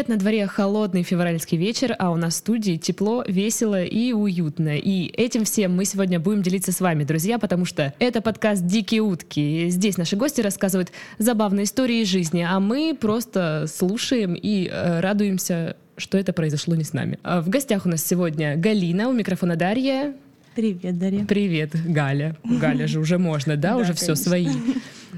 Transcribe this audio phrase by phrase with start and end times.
[0.00, 0.08] привет!
[0.08, 4.78] На дворе холодный февральский вечер, а у нас в студии тепло, весело и уютно.
[4.78, 9.02] И этим всем мы сегодня будем делиться с вами, друзья, потому что это подкаст «Дикие
[9.02, 9.68] утки».
[9.68, 15.76] Здесь наши гости рассказывают забавные истории из жизни, а мы просто слушаем и э, радуемся,
[15.98, 17.18] что это произошло не с нами.
[17.22, 20.14] А В гостях у нас сегодня Галина, у микрофона Дарья.
[20.54, 21.26] Привет, Дарья.
[21.26, 22.36] Привет, Галя.
[22.44, 23.76] Галя же уже можно, да?
[23.76, 24.48] Уже все свои.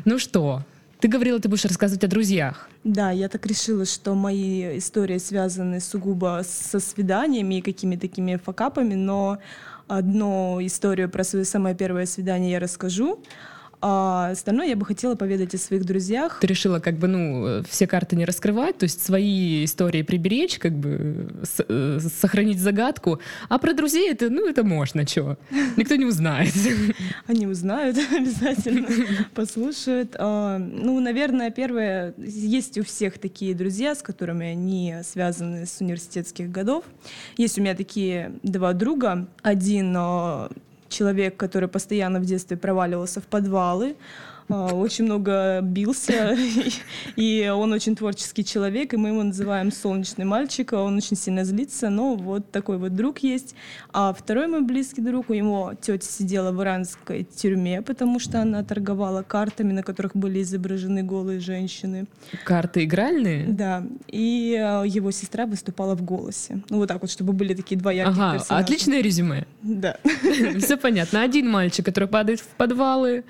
[0.05, 0.65] Ну что,
[1.03, 2.69] ты говорила, ты будешь рассказывать о друзьях.
[2.85, 8.95] Да, я так решила, что мои истории связаны сугубо со свиданиями и какими-то такими факапами,
[8.95, 9.39] но
[9.89, 13.21] одну историю про свое самое первое свидание я расскажу,
[13.83, 16.39] а остальное я бы хотела поведать о своих друзьях.
[16.41, 20.59] Ты решила как бы, ну, э, все карты не раскрывать, то есть свои истории приберечь,
[20.59, 23.21] как бы с- э, сохранить загадку.
[23.49, 25.37] А про друзей это, ну, это можно, чего?
[25.77, 26.53] Никто не узнает.
[27.27, 28.87] Они узнают обязательно,
[29.35, 30.15] послушают.
[30.19, 36.51] А, Ну, наверное, первое, есть у всех такие друзья, с которыми они связаны с университетских
[36.51, 36.85] годов.
[37.37, 39.27] Есть у меня такие два друга.
[39.43, 40.49] Один а,
[40.93, 43.97] человек, который постоянно в детстве проваливался в подвалы,
[44.49, 46.37] очень много бился,
[47.17, 51.45] и он очень творческий человек, и мы его называем солнечный мальчик, а он очень сильно
[51.45, 53.55] злится, но вот такой вот друг есть.
[53.93, 58.63] А второй мой близкий друг, у него тетя сидела в иранской тюрьме, потому что она
[58.63, 62.07] торговала картами, на которых были изображены голые женщины.
[62.45, 63.47] Карты игральные?
[63.49, 66.63] Да, и а, его сестра выступала в «Голосе».
[66.69, 68.65] Ну вот так вот, чтобы были такие два ярких Ага, персонажа.
[68.65, 69.47] отличное резюме.
[69.63, 69.97] Да.
[70.59, 71.23] Все понятно.
[71.23, 73.25] Один мальчик, который падает в подвалы,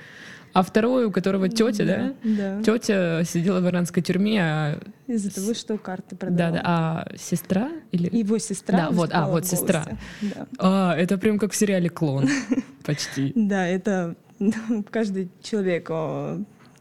[0.52, 2.12] а второй, у которого тетя, да?
[2.22, 2.62] Да.
[2.62, 6.54] Тетя сидела в иранской тюрьме, а, Из-за того, что карты да, продавала.
[6.54, 9.84] да, а сестра или Его сестра Да, вот, а, вот сестра.
[10.20, 10.46] Да.
[10.58, 12.28] А, это прям как в сериале Клон.
[12.84, 13.32] Почти.
[13.34, 14.16] Да, это
[14.90, 15.90] каждый человек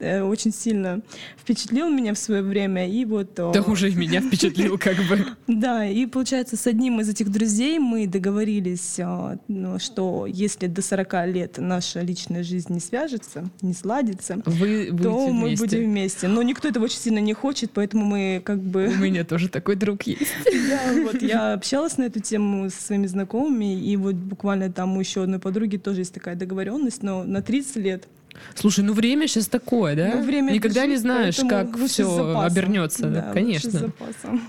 [0.02, 1.00] э, очень сильно
[1.38, 2.88] впечатлил меня в свое время.
[2.88, 5.26] И вот, о, Да уже и меня впечатлил, как бы.
[5.46, 10.82] да, и получается, с одним из этих друзей мы договорились, о, ну, что если до
[10.82, 15.64] 40 лет наша личная жизнь не свяжется, не сладится, Вы то мы вместе.
[15.64, 16.28] будем вместе.
[16.28, 18.86] Но никто этого очень сильно не хочет, поэтому мы как бы...
[18.88, 20.32] У меня тоже такой друг есть.
[20.72, 25.00] Да, вот я общалась на эту тему со своими знакомыми, и вот буквально там у
[25.00, 28.08] еще одной подруги тоже есть такая договоренность, но на 30 лет.
[28.54, 30.12] Слушай, ну время сейчас такое, да?
[30.14, 33.08] Ну, время Никогда это не знаешь, как все обернется.
[33.08, 33.92] Да, Да, конечно.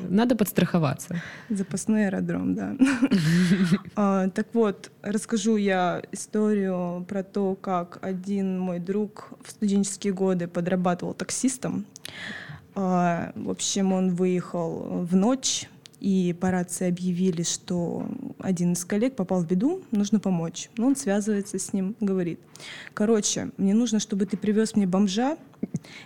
[0.10, 1.22] Надо подстраховаться.
[1.50, 2.76] Запасной аэродром, да.
[3.96, 10.48] А, Так вот, расскажу я историю про то, как один мой друг в студенческие годы
[10.48, 11.86] подрабатывал таксистом.
[12.76, 15.70] А, В общем, он выехал в ночь,
[16.04, 18.06] и по рации объявили, что
[18.40, 20.70] один из коллег попал в беду, нужно помочь.
[20.76, 22.42] Ну, он связывается с ним, говорит,
[22.94, 25.38] короче, мне нужно, чтобы ты привез мне бомжа,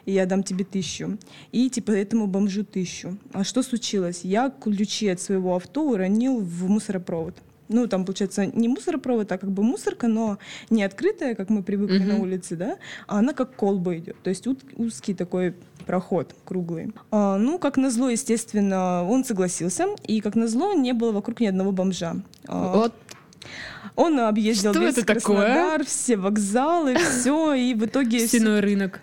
[0.05, 1.17] и я дам тебе тысячу.
[1.51, 3.17] И типа этому бомжу тысячу.
[3.33, 4.21] А что случилось?
[4.23, 7.35] Я ключи от своего авто уронил в мусоропровод.
[7.67, 10.37] Ну, там, получается, не мусоропровод, а как бы мусорка, но
[10.69, 12.21] не открытая, как мы привыкли на Мгм.
[12.21, 12.77] улице, да,
[13.07, 14.15] а она как колба идет.
[14.21, 14.47] То есть
[14.77, 15.55] узкий такой
[15.87, 16.93] проход круглый.
[17.11, 21.71] А, ну, как назло, естественно, он согласился, и как назло не было вокруг ни одного
[21.71, 22.17] бомжа.
[22.47, 22.93] А, Вот
[23.95, 25.45] Он объездил Что весь это такое?
[25.45, 28.99] Краснодар, все вокзалы, все, и в итоге стеной рынок.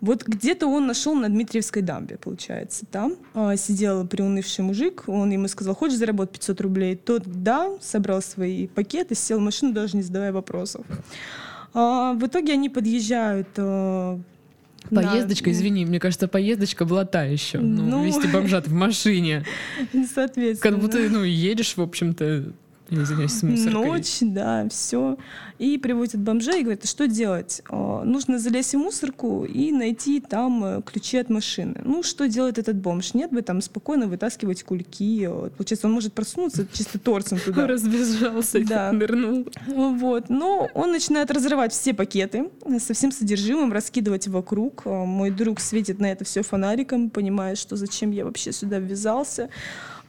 [0.00, 2.86] вот где-то он нашел на Дмитриевской дамбе, получается.
[2.86, 6.96] Там а, сидел приунывший мужик, он ему сказал, хочешь заработать 500 рублей?
[6.96, 10.86] Тот да, собрал свои пакеты, сел в машину, даже не задавая вопросов.
[11.74, 14.20] А, в итоге они подъезжают а,
[14.90, 17.58] Поездочка, извини, мне кажется, поездочка была та еще.
[17.58, 18.04] Ну, Ну.
[18.04, 19.44] вести бомжат в машине.
[20.14, 20.72] Соответственно.
[20.72, 22.52] Как будто, ну, едешь, в общем-то,
[23.00, 23.72] извиняюсь, с мусоркой.
[23.86, 25.16] Ночь, да, все.
[25.58, 27.62] И приводят бомжа и говорят, а что делать?
[27.68, 31.80] А, Нужно залезть в мусорку и найти там э, ключи от машины.
[31.84, 33.14] Ну, что делает этот бомж?
[33.14, 35.26] Нет бы там спокойно вытаскивать кульки.
[35.26, 37.66] Вот, Получается, он может проснуться чисто торсом туда.
[37.66, 38.90] Разбежался Да.
[38.92, 39.46] нырнул.
[39.68, 40.28] Вот.
[40.28, 44.84] Но он начинает разрывать все пакеты со всем содержимым, раскидывать вокруг.
[44.86, 49.48] Мой друг светит на это все фонариком, понимая, что зачем я вообще сюда ввязался.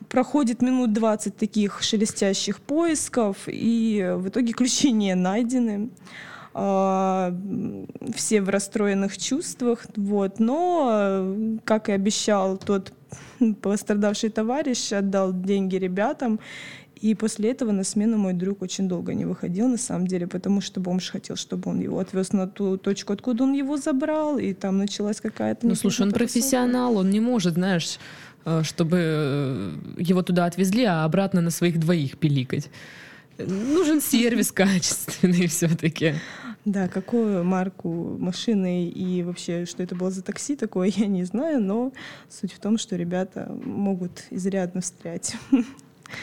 [0.09, 5.89] Проходит минут 20 таких шелестящих поисков, и в итоге ключи не найдены.
[6.53, 7.35] А,
[8.15, 9.85] Все в расстроенных чувствах.
[9.95, 10.39] Вот.
[10.39, 11.35] Но,
[11.65, 12.93] как и обещал тот
[13.61, 16.39] пострадавший товарищ, отдал деньги ребятам.
[17.03, 20.61] И после этого на смену мой друг очень долго не выходил, на самом деле, потому
[20.61, 24.53] что бомж хотел, чтобы он его отвез на ту точку, откуда он его забрал, и
[24.53, 25.67] там началась какая-то...
[25.67, 27.99] Ну, слушай, он профессионал, он не может, знаешь,
[28.63, 32.69] чтобы э, его туда отвезли, а обратно на своих двоих пиликать.
[33.37, 36.15] Нужен сервис качественный все-таки.
[36.65, 41.61] Да, какую марку машины и вообще, что это было за такси такое, я не знаю,
[41.61, 41.91] но
[42.29, 45.35] суть в том, что ребята могут изрядно встрять.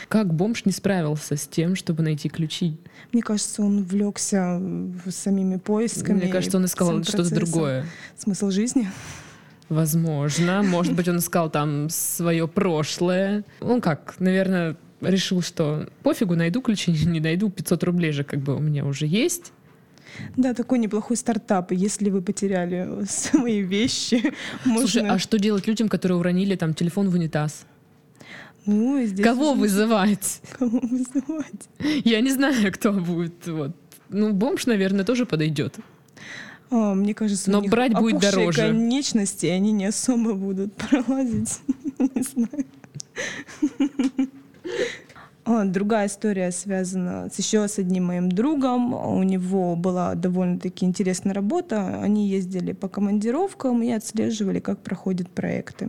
[0.08, 2.76] Как бомж не справился с тем, чтобы найти ключи?
[3.12, 4.62] Мне кажется, он влекся
[5.08, 6.18] самими поисками.
[6.18, 7.86] Мне кажется, он искал что-то другое.
[8.16, 8.88] Смысл жизни.
[9.70, 10.62] Возможно.
[10.62, 13.44] Может быть, он искал там свое прошлое.
[13.60, 18.56] Ну как, наверное, решил, что пофигу, найду ключи, не найду, 500 рублей же как бы
[18.56, 19.52] у меня уже есть.
[20.36, 21.70] Да, такой неплохой стартап.
[21.70, 24.34] Если вы потеряли свои вещи,
[24.64, 25.14] Слушай, можно...
[25.14, 27.64] а что делать людям, которые уронили там телефон в унитаз?
[28.66, 29.60] Ну, здесь Кого уже...
[29.60, 30.42] вызывать?
[30.58, 31.68] Кого вызывать?
[32.04, 33.46] Я не знаю, кто будет.
[33.46, 33.76] Вот.
[34.08, 35.76] Ну, бомж, наверное, тоже подойдет.
[36.70, 38.62] А, мне кажется, но брать будет дороже.
[38.62, 41.60] конечности, они не особо будут пролазить.
[41.98, 42.64] не знаю.
[45.44, 48.94] А, другая история связана с еще с одним моим другом.
[48.94, 52.00] У него была довольно-таки интересная работа.
[52.00, 55.88] Они ездили по командировкам и отслеживали, как проходят проекты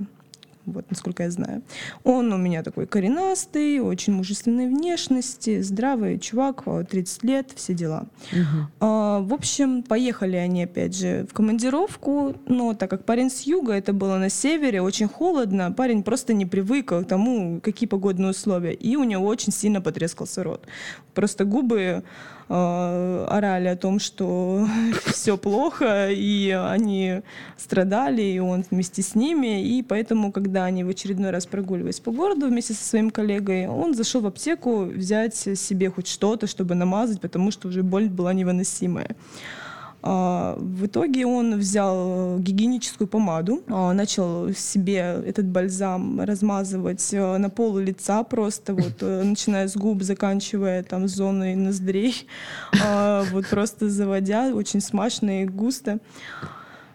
[0.71, 1.61] вот насколько я знаю.
[2.03, 8.07] Он у меня такой коренастый, очень мужественной внешности, здравый чувак, 30 лет, все дела.
[8.31, 8.67] Угу.
[8.79, 13.73] А, в общем, поехали они опять же в командировку, но так как парень с юга,
[13.73, 18.73] это было на севере, очень холодно, парень просто не привык к тому, какие погодные условия,
[18.73, 20.65] и у него очень сильно потрескался рот.
[21.13, 22.03] Просто губы
[22.53, 24.67] Э, орали о том, что
[25.05, 27.21] все плохо, и они
[27.55, 29.63] страдали, и он вместе с ними.
[29.63, 33.93] И поэтому, когда они в очередной раз прогуливались по городу вместе со своим коллегой, он
[33.93, 39.15] зашел в аптеку взять себе хоть что-то, чтобы намазать, потому что уже боль была невыносимая.
[40.03, 47.49] А, в итоге он взял гигиеническую помаду, а, начал себе этот бальзам размазывать э, на
[47.51, 52.27] пол лица просто, вот, э, начиная с губ, заканчивая там зоной ноздрей,
[52.83, 55.99] а, вот просто заводя, очень смачно и густо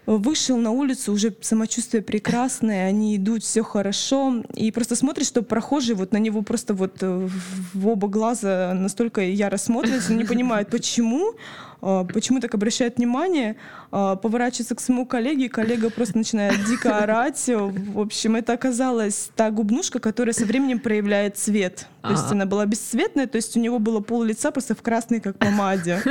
[0.07, 5.95] вышел на улицу, уже самочувствие прекрасное, они идут, все хорошо, и просто смотришь, что прохожие
[5.95, 7.27] вот на него просто вот э,
[7.73, 11.33] в оба глаза настолько яро смотрят, не понимают, почему,
[11.79, 13.55] почему так обращает внимание,
[13.91, 17.43] а, поворачивается к своему коллеге, и коллега просто начинает дико орать.
[17.47, 21.87] В общем, это оказалась та губнушка, которая со временем проявляет цвет.
[22.01, 25.19] То есть она была бесцветная, то есть у него было пол лица просто в красной,
[25.19, 26.01] как помаде.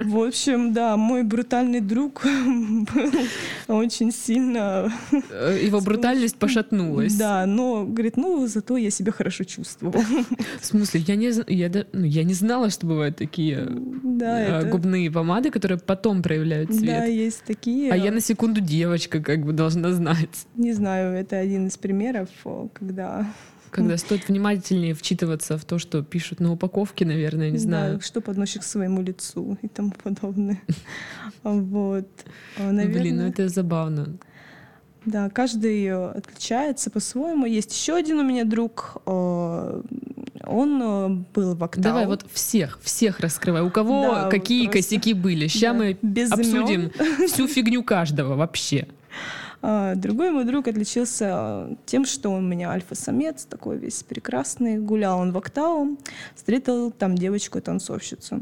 [0.00, 3.12] В общем, да, мой брутальный друг был
[3.76, 4.90] очень сильно...
[5.30, 7.14] Э, его брутальность пошатнулась.
[7.14, 10.00] Да, но, говорит, ну, зато я себя хорошо чувствовал.
[10.60, 11.04] В смысле?
[11.06, 14.70] Я не, я, ну, я не знала, что бывают такие да, э, это...
[14.88, 16.86] губные помады, которые потом проявляют цвет.
[16.86, 17.92] Да, есть такие.
[17.92, 20.46] А я на секунду девочка как бы должна знать.
[20.56, 22.28] Не знаю, это один из примеров,
[22.72, 23.26] когда
[23.70, 27.96] когда стоит внимательнее вчитываться в то, что пишут на упаковке, наверное, не знаю.
[27.96, 30.60] Да, что подносишь к своему лицу и тому подобное.
[31.44, 32.08] Вот.
[32.58, 33.00] Наверное...
[33.00, 34.18] Блин, ну это забавно.
[35.04, 37.46] Да, каждый отличается по-своему.
[37.46, 38.96] Есть еще один у меня друг.
[40.48, 41.82] Э, он э, был в Октау.
[41.82, 43.62] Давай вот всех, всех раскрывай.
[43.62, 44.90] У кого да, какие просто...
[44.90, 45.46] косяки были?
[45.46, 47.28] Сейчас да, мы Без обсудим имен.
[47.28, 48.88] всю фигню каждого вообще.
[49.60, 54.78] А, другой мой друг отличился тем, что он у меня альфа-самец, такой весь прекрасный.
[54.78, 55.98] Гулял он в Октау,
[56.34, 58.40] встретил там девочку-танцовщицу.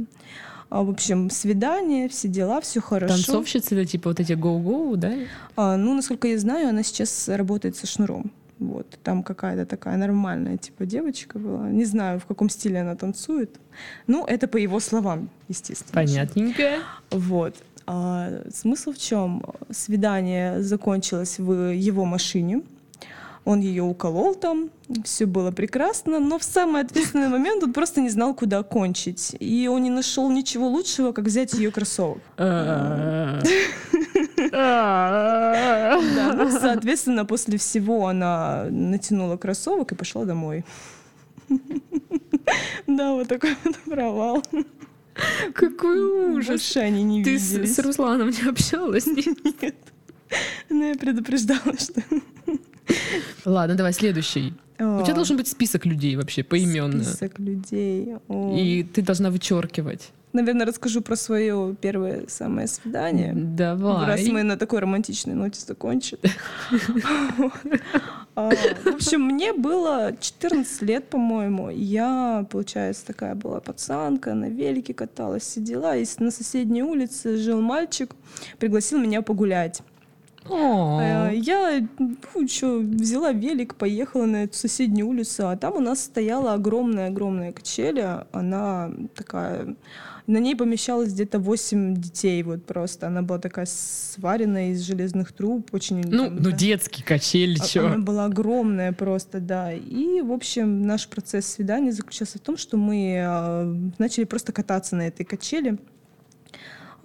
[0.69, 3.15] А, в общем, свидание, все дела, все хорошо.
[3.15, 5.15] Танцовщицы это типа вот эти гоу-гоу, да?
[5.55, 8.33] А, ну, насколько я знаю, она сейчас работает со шнуром.
[8.59, 11.69] Вот, там какая-то такая нормальная типа девочка была.
[11.69, 13.61] Не знаю, в каком стиле она танцует.
[14.07, 15.93] Ну, это по его словам, естественно.
[15.93, 16.79] Понятненько.
[17.11, 17.55] Вот.
[17.87, 19.43] А, смысл в чем?
[19.71, 22.63] Свидание закончилось в его машине.
[23.45, 24.71] Он ее уколол там,
[25.05, 29.37] все было прекрасно, но в самый ответственный момент он просто не знал, куда кончить.
[29.39, 32.19] И он не нашел ничего лучшего, как взять ее кроссовок.
[34.57, 40.65] Да, соответственно, после всего она натянула кроссовок и пошла домой.
[42.87, 44.43] Да, вот такой вот провал.
[45.53, 45.99] Какой
[46.37, 46.47] ужас.
[46.47, 47.75] Больше они не Ты виделись.
[47.75, 49.07] с Русланом не общалась?
[49.07, 49.75] Нет.
[50.71, 52.03] Ну, я предупреждала, что...
[53.45, 54.55] Ладно, давай следующий.
[54.79, 55.01] О.
[55.01, 57.03] У тебя должен быть список людей вообще, поименно.
[57.03, 58.15] Список людей.
[58.29, 58.57] О.
[58.57, 60.13] И ты должна вычеркивать.
[60.33, 63.33] Наверное, расскажу про свое первое самое свидание.
[63.35, 64.07] Давай.
[64.07, 66.19] Раз мы на такой романтичной ноте закончим.
[68.39, 71.71] А, в общем, мне было 14 лет, по-моему.
[71.71, 75.97] Я, получается, такая была пацанка, на велике каталась, сидела.
[75.97, 78.15] И на соседней улице жил мальчик,
[78.59, 79.81] пригласил меня погулять.
[80.51, 86.05] Э, Я, ну, что, взяла велик, поехала на эту соседнюю улицу, а там у нас
[86.05, 88.27] стояла огромная-огромная качеля.
[88.33, 89.77] Она такая...
[90.27, 93.07] На ней помещалось где-то 8 детей, вот просто.
[93.07, 96.03] Она была такая сваренная из железных труб, очень...
[96.05, 96.57] Ну, там, ну да.
[96.57, 97.87] детский качель, А- чё.
[97.87, 99.73] Она была огромная просто, да.
[99.73, 103.65] И, в общем, наш процесс свидания заключался в том, что мы а,
[103.99, 105.79] начали просто кататься на этой качели.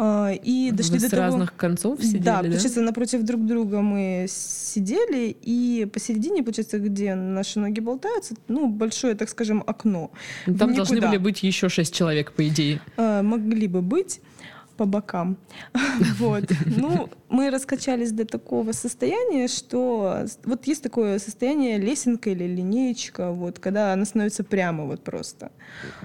[0.04, 1.22] А, и дошли Вы до с того...
[1.22, 2.50] разных концов сидели, да, да?
[2.50, 9.14] получается, напротив друг друга мы сидели, и посередине, получается, где наши ноги болтаются, ну, большое,
[9.14, 10.10] так скажем, окно.
[10.46, 11.10] Там в должны никуда.
[11.10, 12.82] были быть еще шесть человек, по идее.
[12.98, 14.22] Э, могли бы быть
[14.82, 15.38] по бокам.
[16.20, 16.44] Вот.
[16.66, 23.60] Ну, мы раскачались до такого состояния, что вот есть такое состояние лесенка или линеечка, вот,
[23.60, 25.52] когда она становится прямо вот просто.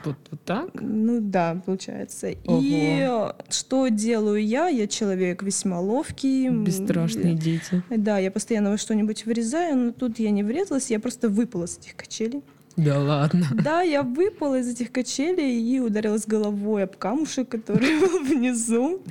[0.04, 0.68] Вот, вот так?
[0.74, 2.28] Ну да, получается.
[2.28, 3.34] И Ого.
[3.38, 4.68] э, что делаю я?
[4.68, 6.50] Я человек весьма ловкий.
[6.50, 7.82] Бесстрашные дети.
[7.88, 11.78] Да, я постоянно во что-нибудь вырезаю, но тут я не врезалась, я просто выпала с
[11.78, 12.42] этих качелей.
[12.76, 13.46] Да ладно.
[13.54, 19.02] Да, я выпала из этих качелей и ударилась головой об камушек, который был внизу.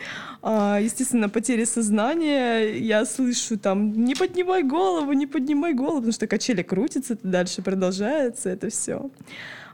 [0.44, 2.78] А, естественно, потеря сознания.
[2.78, 8.50] Я слышу там «не поднимай голову, не поднимай голову», потому что качели крутятся, дальше продолжается
[8.50, 9.10] это все.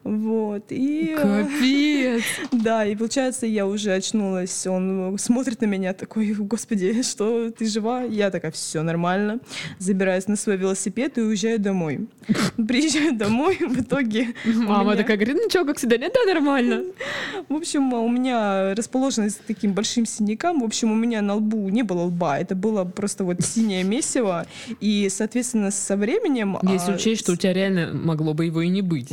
[0.03, 0.63] Вот.
[0.70, 2.24] И, э, Капец.
[2.51, 4.65] да, и получается, я уже очнулась.
[4.65, 8.03] Он смотрит на меня такой, господи, что ты жива?
[8.03, 9.39] Я такая, все нормально.
[9.77, 12.08] Забираюсь на свой велосипед и уезжаю домой.
[12.67, 14.34] Приезжаю домой, в итоге...
[14.46, 16.84] Мама такая говорит, ну чё, как всегда, нет, да, нормально.
[17.50, 20.62] В общем, у меня расположенность с таким большим синяком.
[20.62, 22.39] В общем, у меня на лбу не было лба.
[22.39, 24.48] Это было просто вот синее месиво.
[24.79, 26.58] И, соответственно, со временем...
[26.63, 29.10] Если а, учесть, что у тебя реально могло бы его и не быть.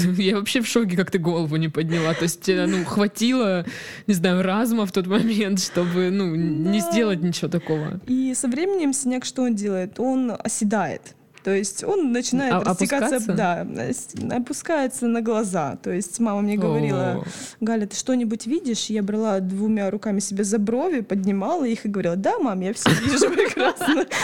[0.18, 2.14] Я вообще в шоке, как ты голову не подняла.
[2.14, 3.64] То есть, э, ну, хватило,
[4.06, 8.00] не знаю, разума в тот момент, чтобы, ну, не сделать ничего такого.
[8.06, 9.98] И со временем синяк что он делает?
[10.00, 11.02] Он оседает.
[11.44, 13.36] То есть он начинает А- растекаться, опускаться?
[13.36, 15.76] да, опускается на глаза.
[15.80, 17.24] То есть мама мне говорила, О.
[17.60, 18.86] Галя, ты что-нибудь видишь?
[18.86, 22.90] Я брала двумя руками себе за брови, поднимала их и говорила, да, мам, я все
[22.90, 24.06] вижу прекрасно.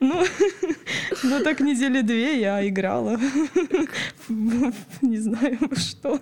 [0.00, 0.24] Ну,
[1.30, 3.18] ну так недели две я играла.
[5.00, 6.20] Не знаю, что.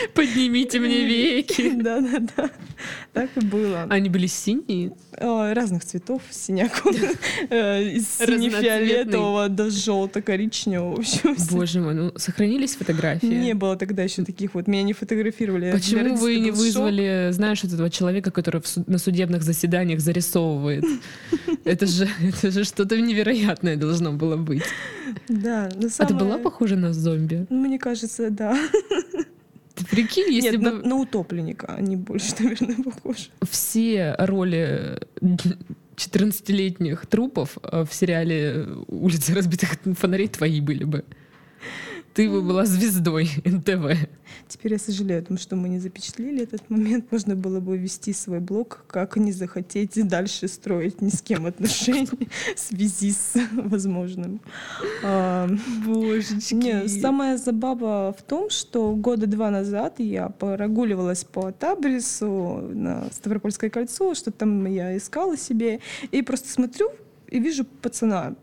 [0.14, 1.70] Поднимите мне веки.
[1.76, 2.50] Да-да-да.
[3.12, 3.86] Так и было.
[3.90, 4.92] Они были синие?
[5.18, 6.82] Разных цветов синяк.
[7.50, 11.02] Э, Из сине-фиолетового до желто-коричневого.
[11.50, 13.26] Боже мой, ну сохранились фотографии?
[13.26, 14.66] не было тогда еще таких вот.
[14.66, 15.72] Меня не фотографировали.
[15.72, 20.84] Почему вы не вызвали, знаешь, этого человека, который на судебных заседаниях зарисовывает?
[21.64, 24.62] Это же, это же что-то невероятное должно было быть.
[25.28, 27.46] Да, но А ты была похожа на зомби?
[27.50, 28.56] Мне кажется, да.
[29.80, 33.28] Ты прикинь, если Нет, на, бы на утопленника они больше, наверное, похожи.
[33.48, 35.00] все роли
[35.96, 41.04] 14-летних трупов э, в сериале «Улицы разбитых фонарей» твои были бы.
[42.14, 44.08] Ты бы была звездой НТВ.
[44.48, 47.10] Теперь я сожалею о том, что мы не запечатлели этот момент.
[47.12, 52.08] Можно было бы вести свой блог, как не захотеть дальше строить ни с кем отношения
[52.54, 54.40] в связи с возможным.
[55.04, 55.48] А,
[55.86, 56.54] Божечки.
[56.54, 63.70] Не, самая забава в том, что года два назад я прогуливалась по Табрису на Ставропольское
[63.70, 66.90] кольцо, что там я искала себе, и просто смотрю
[67.28, 68.34] и вижу пацана.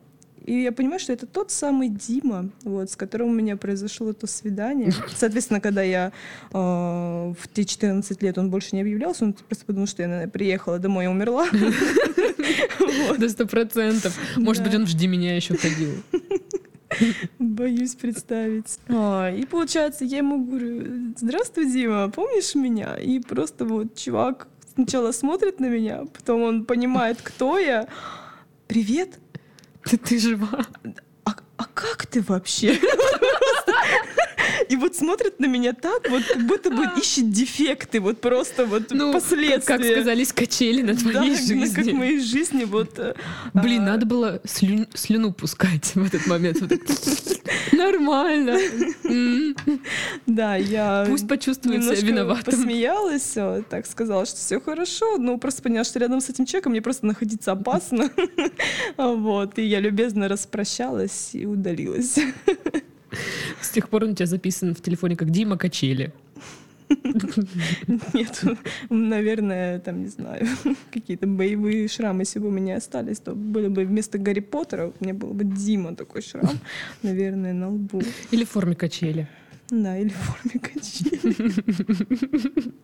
[0.47, 4.27] И я понимаю, что это тот самый Дима, вот, с которым у меня произошло то
[4.27, 4.93] свидание.
[5.15, 6.13] Соответственно, когда я
[6.51, 10.31] э, в те 14 лет он больше не объявлялся, он просто подумал, что я, наверное,
[10.31, 11.47] приехала домой и умерла.
[13.19, 14.17] До сто процентов.
[14.37, 15.91] Может быть, он «Жди меня» еще ходил.
[17.39, 18.79] Боюсь представить.
[18.87, 22.95] А, и получается, я ему говорю, здравствуй, Дима, помнишь меня?
[22.95, 27.89] И просто вот чувак сначала смотрит на меня, потом он понимает, кто я.
[28.67, 29.19] Привет.
[29.89, 30.65] Ты, ты жива?
[31.23, 32.79] А, а как ты вообще?
[34.69, 38.83] И вот смотрит на меня так, вот как будто бы ищет дефекты, вот просто вот
[38.91, 39.77] Ну, последствия.
[39.77, 41.73] как сказались качели на Да, твоей на- жизни.
[41.73, 42.97] как в моей жизни вот.
[42.99, 43.13] э,
[43.53, 46.59] Блин, а, надо было слю- слюну пускать в этот момент.
[46.61, 46.71] Вот.
[47.71, 48.57] Нормально.
[50.25, 52.53] Да, я Пусть почувствует себя виноватым.
[52.53, 53.35] посмеялась,
[53.69, 57.05] так сказала, что все хорошо, но просто поняла, что рядом с этим человеком мне просто
[57.05, 58.09] находиться опасно.
[58.97, 62.15] Вот, и я любезно распрощалась и удалилась.
[63.77, 66.11] Тех пор он у тебя записан в телефоне как Дима Качели.
[66.89, 68.43] Нет,
[68.89, 70.47] наверное, там, не знаю,
[70.91, 75.03] какие-то боевые шрамы, если бы у меня остались, то были бы вместо Гарри Поттера, у
[75.03, 76.57] меня был бы Дима такой шрам,
[77.03, 78.01] наверное, на лбу.
[78.31, 79.27] Или в форме качели.
[79.69, 82.71] Да, или в форме качели.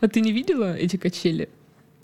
[0.00, 1.48] А ты не видела эти качели?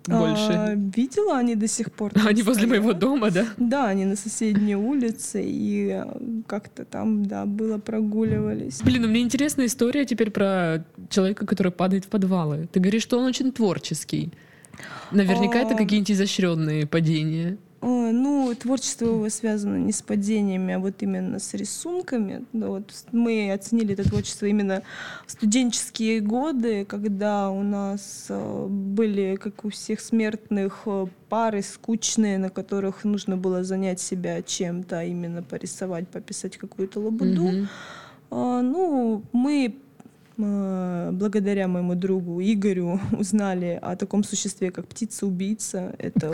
[0.06, 0.52] Больше?
[0.52, 2.12] А, видела они до сих пор.
[2.26, 2.98] Они там возле моего стоят.
[2.98, 3.46] дома, да?
[3.56, 8.80] Да, они на соседней улице, и э, как-то там, да, было прогуливались.
[8.82, 12.68] Блин, ну мне интересная история теперь про человека, который падает в подвалы.
[12.72, 14.32] Ты говоришь, что он очень творческий.
[15.10, 15.76] Наверняка это А.
[15.76, 17.56] какие-нибудь изощренные падения.
[17.82, 22.44] Ой, ну, творчество его связано не с падениями, а вот именно с рисунками.
[22.52, 24.84] Да, вот мы оценили это творчество именно
[25.26, 32.38] в студенческие годы, когда у нас э, были, как у всех смертных, э, пары скучные,
[32.38, 37.66] на которых нужно было занять себя чем-то, а именно порисовать, пописать какую-то лабуду.
[38.30, 39.72] А, ну, мы э,
[40.36, 45.94] благодаря моему другу Игорю узнали о таком существе, как птица-убийца.
[45.98, 46.32] Это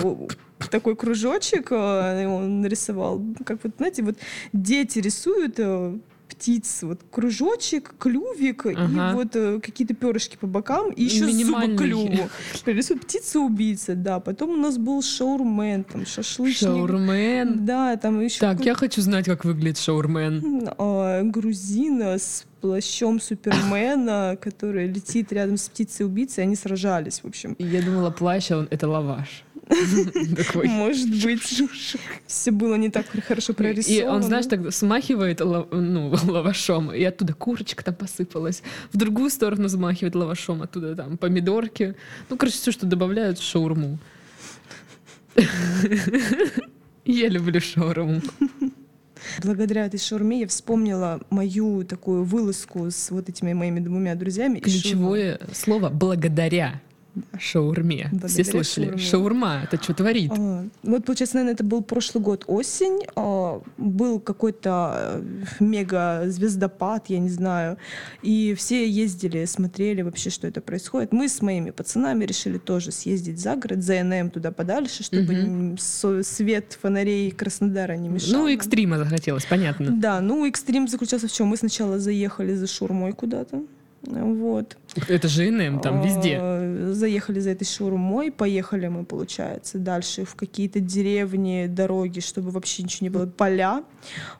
[0.70, 3.22] такой кружочек э, он нарисовал.
[3.44, 4.16] Как вот, знаете, вот
[4.52, 5.98] дети рисуют э,
[6.38, 9.12] птиц, вот кружочек, клювик и Ага.
[9.14, 12.28] вот э, какие-то перышки по бокам и еще зубы клюву.
[12.64, 14.20] Рисуют птица-убийца, да.
[14.20, 16.68] Потом у нас был шаурмен, там шашлычник.
[16.68, 17.64] Шаурмен.
[17.66, 20.68] Да, там еще Так, я хочу знать, как выглядит шаурмен.
[20.78, 27.52] а, грузина с плащом Супермена, который летит рядом с птицей-убийцей, они сражались, в общем.
[27.54, 29.44] И Я думала, плащ, а он это лаваш.
[30.64, 31.42] Может быть,
[32.26, 34.14] все было не так хорошо И прорисовано.
[34.14, 38.62] он, знаешь, так смахивает ну, лавашом, и оттуда курочка там посыпалась.
[38.92, 41.94] В другую сторону взмахивает лавашом, оттуда там помидорки.
[42.28, 43.98] Ну, короче, все, что добавляют в шаурму.
[47.04, 48.20] Я люблю шаурму.
[49.42, 54.60] Благодаря этой шаурме я вспомнила мою такую вылазку с вот этими моими двумя друзьями.
[54.60, 56.80] Ключевое слово «благодаря»
[57.38, 58.10] шаурме.
[58.26, 58.84] Все слышали?
[58.86, 59.02] шаурме.
[59.02, 60.32] Шаурма— это что творит?
[60.36, 63.04] А, Вот, получается, наверное, это был прошлый год осень.
[63.16, 65.22] а, Был какой-то э,
[65.60, 67.76] мега-звездопад, я не знаю.
[68.22, 71.12] И все ездили, смотрели вообще, что это происходит.
[71.12, 76.22] Мы с моими пацанами решили тоже съездить за город, за НМ туда подальше, чтобы со-
[76.22, 78.40] свет фонарей Краснодара не мешал.
[78.42, 79.90] Ну, экстрима захотелось, понятно.
[79.90, 81.48] Да, ну, экстрим заключался в чем?
[81.48, 83.62] Мы сначала заехали за шурмой куда-то.
[84.02, 84.76] Вот.
[85.08, 86.38] Это же НМ там везде.
[86.40, 92.84] А, Заехали за этой шаурмой, поехали мы, получается, дальше в какие-то деревни, дороги, чтобы вообще
[92.84, 93.84] ничего не было, поля.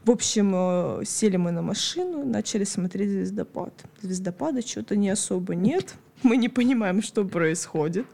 [0.05, 3.73] В общем, э, сели мы на машину, начали смотреть звездопад.
[4.01, 5.95] Звездопада что-то не особо нет.
[6.23, 8.07] Мы не понимаем, что происходит.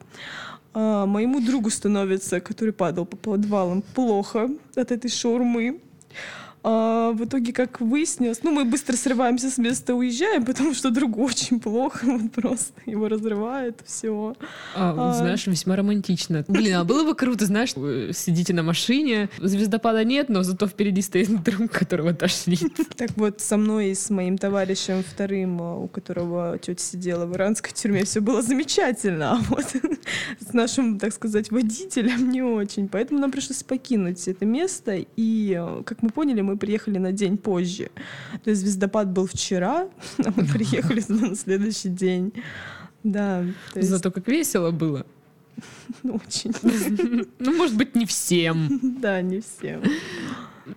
[0.73, 5.81] А, Моему другу становится, который падал по подвалам, плохо от этой шаурмы.
[6.67, 11.23] А, в итоге, как выяснилось, ну, мы быстро срываемся с места, уезжаем, потому что другу
[11.27, 14.35] очень плохо, вот просто его разрывает, все.
[14.75, 15.13] А, А.
[15.13, 16.43] знаешь, весьма романтично.
[16.49, 17.73] Блин, а было бы круто, знаешь,
[18.17, 22.73] сидите на машине, звездопада нет, но зато впереди стоит друг, которого тошнит.
[22.97, 27.35] Так вот, со мной и с моим товарищем вторым, а, у которого тетя сидела в
[27.37, 29.67] иранской тюрьме, все было замечательно, а вот
[30.41, 32.89] с нашим, так сказать, водителем не очень.
[32.89, 37.37] Поэтому нам пришлось покинуть это место, и, а, как мы поняли, мы приехали на день
[37.37, 37.91] позже.
[38.43, 39.89] То есть звездопад был вчера,
[40.19, 42.33] а мы приехали на следующий день.
[43.03, 45.07] Да, то есть Зато как весело было.
[46.03, 46.53] очень.
[47.39, 48.81] Ну, может быть, не всем.
[49.01, 49.83] Да, не всем.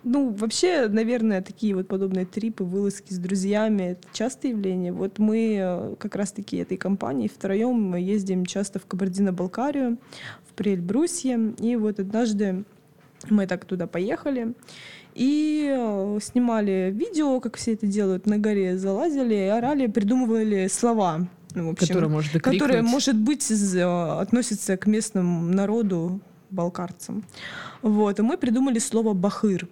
[0.04, 4.92] Ну, вообще, наверное, такие вот подобные трипы, вылазки с друзьями— это частое явление.
[4.92, 9.96] Вот мы э, как раз-таки этой компанией втроем мы ездим часто в Кабардино-Балкарию,
[10.48, 11.54] в Прельбрусье.
[11.58, 12.64] И вот однажды
[13.30, 14.54] мы так туда поехали
[15.18, 21.26] и э, снимали видео, как все это делают, на горе залазили, орали, придумывали слова.
[21.54, 27.24] Ну, в общем, Который может которые, может быть, э, относятся к местному народу, балкарцам.
[27.82, 29.68] Вот, и мы придумали слово «бахыр».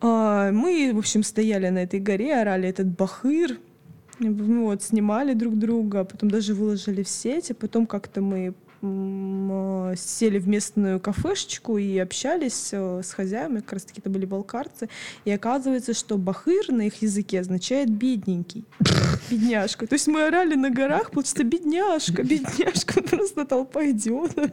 [0.00, 3.58] А, Мы, в общем, стояли на этой горе, орали этот «бахыр»,
[4.18, 10.38] вот, снимали друг друга, а потом даже выложили в сеть, а потом как-то мы сели
[10.38, 14.88] в местную кафешечку и общались э, с хозяевами, как раз таки это были балкарцы,
[15.24, 18.64] и оказывается, что бахыр на их языке означает бедненький,
[19.30, 19.86] бедняжка.
[19.86, 24.50] То есть мы орали на горах, получается, бедняжка, бедняжка, просто толпа идиотов.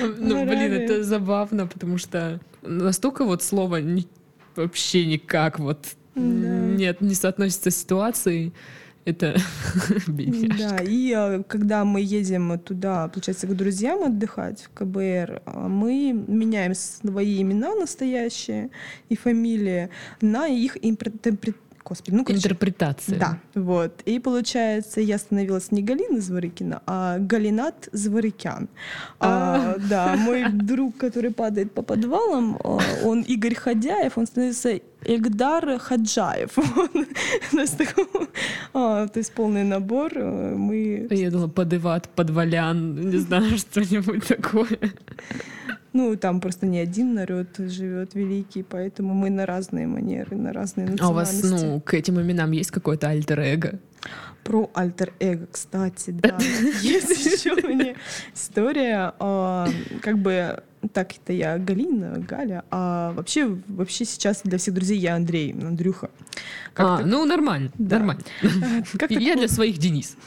[0.00, 3.80] Ну, блин, это забавно, потому что настолько вот слово
[4.54, 5.78] вообще никак вот
[6.14, 8.52] нет, не соотносится с ситуацией.
[9.04, 9.36] Это.
[10.58, 16.12] Да, и э, когда мы едем туда, получается, к друзьям отдыхать в КБР, а, мы
[16.12, 18.70] меняем свои имена настоящие
[19.08, 19.88] и фамилии
[20.20, 21.20] на их импрет-
[21.84, 23.18] Господи, ну, короче, Интерпретация.
[23.18, 24.02] Да, вот.
[24.04, 28.68] И получается, я становилась не Галина Зворыкина, а Галинат Зворыкян.
[29.18, 35.78] А, да, мой друг, который падает по подвалам, а, он Игорь Ходяев, он становится Эгдар
[35.78, 36.50] Хаджаев.
[37.52, 38.06] Есть такой,
[38.72, 40.12] а, то есть полный набор.
[40.14, 44.78] а, Мы, Я думала, подыват, подвалян, не знаю, что-нибудь такое.
[45.92, 50.96] Ну, там просто не один народ живет великий, поэтому мы на разные манеры, на разные
[51.00, 51.66] А у вас, национальности.
[51.66, 53.78] ну, к этим именам есть какое-то альтер-эго?
[54.44, 56.36] Про альтер-эго, кстати, да.
[56.82, 57.94] Есть еще у меня
[58.34, 59.12] история.
[59.20, 59.68] а,
[60.00, 65.14] Как бы так это я Галина, Галя, а вообще, вообще сейчас для всех друзей я
[65.14, 66.10] Андрей, Андрюха.
[66.74, 67.98] Как А, так- ну, нормально, Да.
[67.98, 68.22] нормально.
[68.98, 70.16] как Я для своих Денис.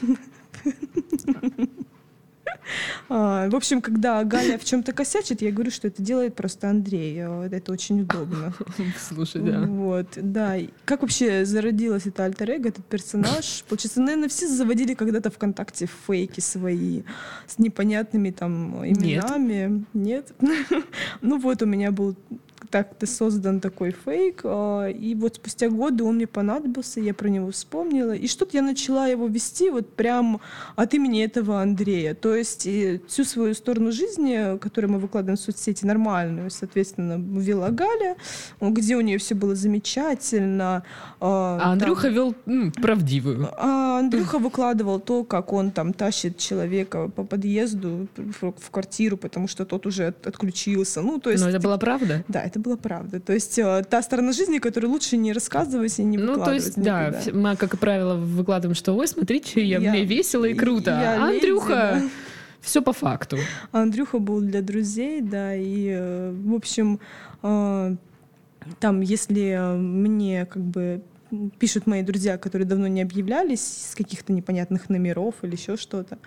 [3.08, 7.18] А, В общем, когда Галя в чем-то косячит, я говорю, что это делает просто Андрей.
[7.20, 8.52] А, Это очень удобно.
[8.98, 9.60] Слушай, да.
[9.60, 10.56] Вот, да.
[10.84, 13.64] Как вообще зародилась эта альтер эго, этот персонаж?
[13.68, 17.02] Получается, наверное, все заводили когда-то ВКонтакте фейки свои
[17.46, 19.84] с непонятными там именами.
[19.92, 20.32] Нет.
[21.20, 22.16] Ну вот у меня был
[22.70, 27.50] так-то создан такой фейк, а, и вот спустя годы он мне понадобился, я про него
[27.50, 30.40] вспомнила, и что-то я начала его вести вот прям
[30.76, 32.14] от имени этого Андрея.
[32.14, 32.62] То есть
[33.08, 38.16] всю свою сторону жизни, которую мы выкладываем в соцсети, нормальную, соответственно, вела Галя,
[38.60, 40.82] где у нее все было замечательно.
[41.20, 43.48] А там- Андрюха вел м, правдивую.
[43.56, 49.64] а Андрюха выкладывал то, как он там тащит человека по подъезду в, квартиру, потому что
[49.64, 51.02] тот уже от- отключился.
[51.02, 51.42] Ну, то есть...
[51.42, 52.24] Но это была правда?
[52.28, 53.20] Да, это была правда.
[53.20, 56.64] То есть э, та сторона жизни, которую лучше не рассказывать и не Ну, то выкладывать
[56.64, 57.20] есть, да, никуда.
[57.20, 60.90] вс- мы, как правило, выкладываем, что ой, смотрите, я, Я- мне весело и круто.
[60.90, 62.02] я а леди, Андрюха, да.
[62.60, 63.36] все по факту.
[63.72, 67.00] Андрюха был для друзей, да, и, э, в общем,
[67.42, 67.96] э,
[68.80, 71.02] там, если мне как бы
[71.58, 73.60] пишут мои друзья, которые давно не объявлялись
[73.90, 76.18] с каких-то непонятных номеров или еще что-то,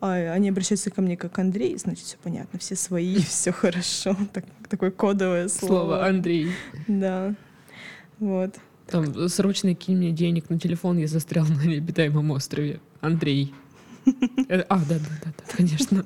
[0.00, 4.16] а, они обращаются ко мне как Андрей, значит, все понятно, все свои, все хорошо.
[4.32, 5.68] Так- такое кодовое слово.
[5.72, 6.50] Слово Андрей.
[6.88, 7.34] Да.
[8.18, 8.54] Вот.
[8.86, 12.80] Там, срочно кинь мне денег на телефон, я застрял на необитаемом острове.
[13.00, 13.54] Андрей.
[14.48, 16.04] Э, А, да, да, да, да, конечно.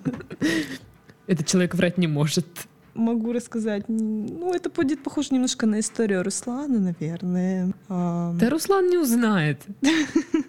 [1.27, 2.47] Этот человек врать не может.
[2.95, 3.85] Могу рассказать.
[3.89, 7.73] Ну, это будет похоже немножко на историю Руслана, наверное.
[7.89, 9.61] Да Руслан не узнает.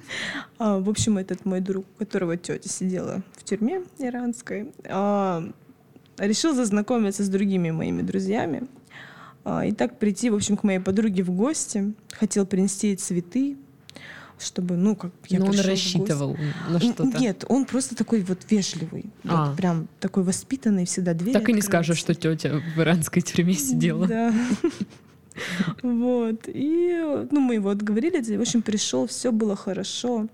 [0.58, 5.44] А, в общем, этот мой друг, у которого тетя сидела в тюрьме иранской, а,
[6.18, 8.68] решил зазнакомиться с другими моими друзьями.
[9.44, 11.94] А, и так прийти, в общем, к моей подруге в гости.
[12.12, 13.58] Хотел принести ей цветы,
[14.40, 16.38] чтобы, ну, как я Но он рассчитывал
[16.70, 17.18] на что-то.
[17.20, 19.06] Нет, он просто такой вот вежливый.
[19.26, 19.48] А.
[19.48, 23.54] Вот прям такой воспитанный, всегда дверь Так и не скажешь, что тетя в иранской тюрьме
[23.54, 24.08] сидела.
[24.08, 24.34] Да.
[25.84, 26.44] Вот.
[26.48, 30.28] И, ну, мы его отговорили, в общем, пришел, все было хорошо.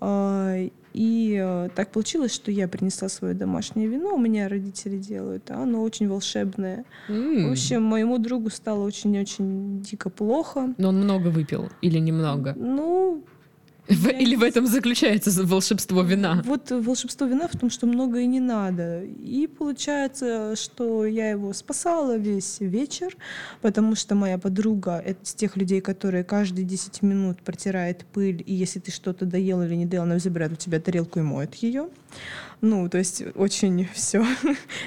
[0.00, 0.54] А,
[0.92, 5.62] И э, так получилось, что я принесла свое домашнее вино, у меня родители делают, а
[5.62, 6.84] оно очень волшебное.
[7.08, 7.48] М.
[7.48, 10.74] В общем, моему другу стало очень-очень дико плохо.
[10.78, 12.54] Но он много выпил или немного?
[12.56, 13.24] Ну,
[13.88, 16.42] В- Или в этом заключается за- волшебство вина?
[16.44, 19.02] Вот волшебство вина в том, что много и не надо.
[19.04, 23.16] И получается, что я его спасала весь вечер,
[23.62, 28.52] потому что моя подруга— это из тех людей, которые каждые 10 минут протирает пыль, и
[28.54, 31.88] если ты что-то доел или не доел, она забирает у тебя тарелку и моет ее.
[32.62, 34.24] Ну, то есть очень все.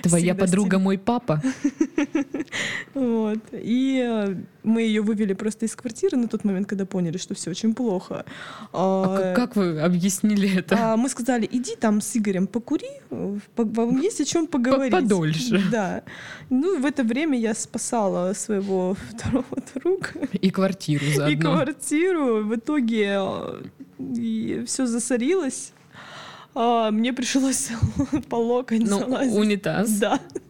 [0.04, 1.42] Твоя подруга мой папа?
[2.94, 3.40] Вот.
[3.54, 7.52] И э, мы ее вывели просто из квартиры на тот момент, когда поняли, что все
[7.52, 8.26] очень плохо.
[8.74, 10.76] А А, как вы объяснили это?
[10.94, 14.92] А мы сказали, иди там с Игорем покури, э, по- вам есть о чем поговорить.
[14.92, 15.62] подольше.
[15.72, 16.02] Да.
[16.50, 21.54] Ну, в это время я спасала своего второго друга И квартиру и заодно.
[21.54, 22.44] квартиру.
[22.44, 23.20] В итоге
[24.66, 25.74] все засорилось.
[26.56, 27.70] А, мне пришлось
[28.30, 29.34] по локоть Ну, залазить.
[29.36, 29.90] унитаз.
[29.92, 30.20] Да.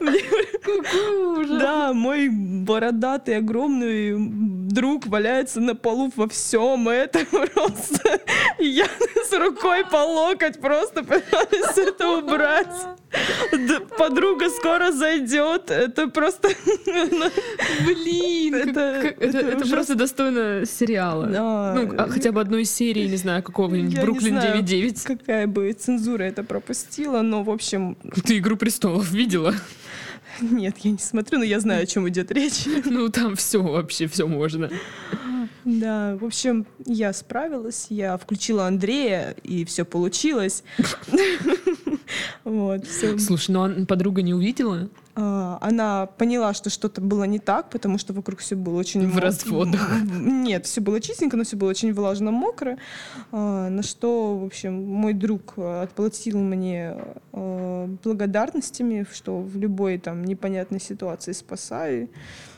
[0.00, 0.20] Мне
[0.62, 1.60] Какой ужас.
[1.60, 4.12] Да, мой бородатый огромный
[4.74, 8.20] друг валяется на полу во всем это просто.
[8.58, 8.86] И я
[9.28, 12.66] с рукой по локоть просто пытаюсь это убрать.
[13.96, 15.70] Подруга скоро зайдет.
[15.70, 16.48] Это просто...
[17.86, 21.26] Блин, Это- просто достойно сериала.
[21.26, 25.06] Ну, а хотя бы одной серии, не знаю, какого-нибудь Бруклин знаю, 9.9.
[25.18, 29.54] Какая бы цензура это пропустила, но, в общем, Ты Игру престолов видела?
[30.40, 32.64] нет, я не смотрю, но я знаю, о чем идет речь.
[32.84, 34.70] Ну, там все вообще, все можно.
[35.64, 40.62] Да, в общем, я справилась, я включила Андрея, и все получилось.
[42.44, 42.86] Вот.
[43.18, 44.88] Слушай, ну а подруга не увидела?
[45.16, 49.06] А, Она поняла, что что-то было не так, потому что вокруг все было очень...
[49.08, 49.88] В разводах.
[50.04, 52.78] Нет, все было чистенько, но все было очень влажно, мокро.
[53.32, 56.94] А, На что, в общем, мой друг отплатил мне
[57.32, 62.10] благодарностями, что в любой там непонятной ситуации спасай,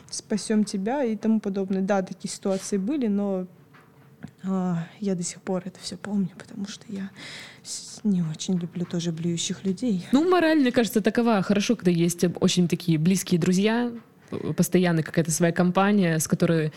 [0.09, 1.81] спасем тебя и тому подобное.
[1.81, 3.47] Да, такие ситуации были, но
[4.43, 7.09] я до сих пор это все помню, потому что я
[8.03, 10.05] не очень люблю тоже блюющих людей.
[10.11, 11.41] Ну, мораль, мне кажется, такова.
[11.41, 13.91] Хорошо, когда есть очень такие близкие друзья,
[14.31, 16.71] э, постоянно какая-то своя компания, с которой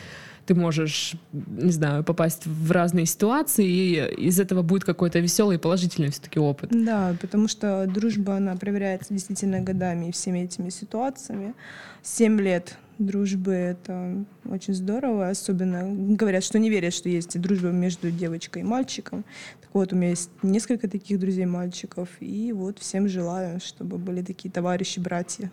[0.47, 5.61] ты можешь, не знаю, попасть в разные ситуации, и из этого будет какой-то веселый и
[5.61, 6.71] положительный все-таки опыт.
[6.73, 11.55] Да, потому что дружба, она проверяется действительно годами и всеми этими ситуациями.
[12.03, 15.29] Семь лет дружбы— это очень здорово.
[15.29, 15.83] Особенно
[16.15, 19.25] говорят, что не верят, что есть дружба между девочкой и мальчиком.
[19.61, 22.09] Так вот, у меня есть несколько таких друзей-мальчиков.
[22.21, 25.51] И вот всем желаю, чтобы были такие товарищи-братья.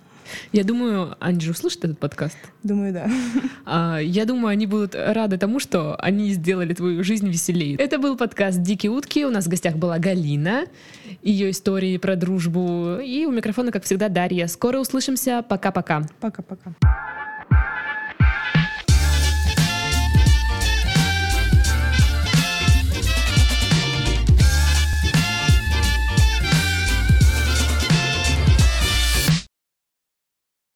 [0.51, 2.37] Я думаю, они же услышат этот подкаст.
[2.63, 3.09] Думаю, да.
[3.65, 7.75] А, Я думаю, они будут рады тому, что они сделали твою жизнь веселее.
[7.77, 9.25] Это был подкаст «Дикие утки».
[9.25, 10.65] У нас в гостях была Галина,
[11.21, 12.97] ее истории про дружбу.
[12.99, 14.47] И у микрофона, как всегда, Дарья.
[14.47, 15.43] Скоро услышимся.
[15.47, 16.03] Пока-пока.
[16.19, 16.75] Пока-пока.